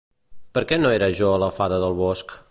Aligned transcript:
Però 0.57 0.67
que 0.71 0.79
no 0.85 0.93
era 0.99 1.09
jo 1.19 1.29
la 1.45 1.53
fada 1.59 1.79
del 1.85 1.99
bosc? 2.05 2.39